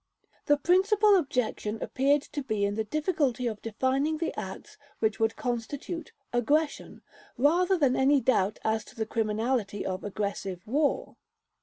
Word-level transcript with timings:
The 0.47 0.57
principal 0.57 1.15
objection 1.15 1.77
appeared 1.79 2.23
to 2.23 2.41
be 2.41 2.65
in 2.65 2.73
the 2.73 2.83
difficulty 2.83 3.45
of 3.45 3.61
defining 3.61 4.17
the 4.17 4.33
acts 4.35 4.79
which 4.97 5.19
would 5.19 5.35
constitute 5.35 6.11
"aggression", 6.33 7.03
rather 7.37 7.77
than 7.77 7.95
any 7.95 8.19
doubt 8.19 8.57
as 8.63 8.83
to 8.85 8.95
the 8.95 9.05
criminality 9.05 9.85
of 9.85 10.03
aggressive 10.03 10.65
war. 10.65 11.17